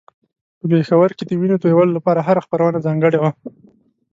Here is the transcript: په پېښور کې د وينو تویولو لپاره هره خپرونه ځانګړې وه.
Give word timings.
په 0.57 0.65
پېښور 0.71 1.09
کې 1.17 1.23
د 1.25 1.31
وينو 1.41 1.61
تویولو 1.61 1.95
لپاره 1.97 2.25
هره 2.27 2.43
خپرونه 2.45 2.77
ځانګړې 2.85 3.17
وه. 3.19 3.31